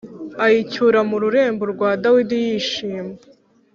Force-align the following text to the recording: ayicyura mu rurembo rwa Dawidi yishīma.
ayicyura 0.45 0.99
mu 1.09 1.15
rurembo 1.23 1.63
rwa 1.73 1.89
Dawidi 2.03 2.37
yishīma. 2.45 3.13